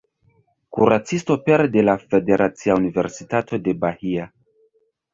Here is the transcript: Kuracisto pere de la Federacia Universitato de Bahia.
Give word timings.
Kuracisto 0.77 1.37
pere 1.51 1.69
de 1.77 1.85
la 1.85 1.95
Federacia 2.07 2.81
Universitato 2.83 3.63
de 3.69 3.81
Bahia. 3.87 4.31